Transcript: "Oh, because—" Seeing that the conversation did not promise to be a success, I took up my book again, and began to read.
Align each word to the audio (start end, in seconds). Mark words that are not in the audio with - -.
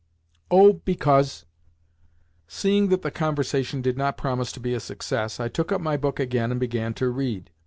"Oh, 0.49 0.73
because—" 0.83 1.45
Seeing 2.47 2.87
that 2.87 3.03
the 3.03 3.11
conversation 3.11 3.83
did 3.83 3.99
not 3.99 4.17
promise 4.17 4.51
to 4.53 4.59
be 4.59 4.73
a 4.73 4.79
success, 4.79 5.39
I 5.39 5.47
took 5.47 5.71
up 5.71 5.79
my 5.79 5.95
book 5.95 6.19
again, 6.19 6.49
and 6.49 6.59
began 6.59 6.95
to 6.95 7.07
read. 7.09 7.51